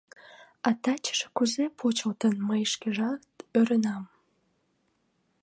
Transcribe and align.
А 0.67 0.69
тачыже 0.83 1.27
кузе 1.37 1.65
почылтын— 1.79 2.35
мый 2.47 2.61
шкежат 2.73 3.21
ӧрынам. 3.59 4.03